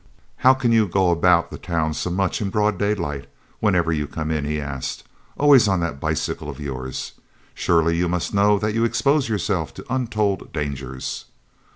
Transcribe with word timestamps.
"How 0.37 0.55
can 0.55 0.71
you 0.71 0.87
go 0.87 1.11
about 1.11 1.51
the 1.51 1.59
town 1.59 1.93
so 1.93 2.09
much 2.09 2.41
in 2.41 2.49
broad 2.49 2.79
daylight, 2.79 3.27
whenever 3.59 3.91
you 3.93 4.07
come 4.07 4.31
in?" 4.31 4.45
he 4.45 4.59
asked. 4.59 5.03
"Always 5.37 5.67
on 5.67 5.79
that 5.81 5.99
bicycle 5.99 6.49
of 6.49 6.59
yours! 6.59 7.11
Surely 7.53 7.97
you 7.97 8.09
must 8.09 8.33
know 8.33 8.57
that 8.57 8.73
you 8.73 8.83
expose 8.83 9.29
yourself 9.29 9.75
to 9.75 9.85
untold 9.93 10.51
dangers!" 10.51 11.25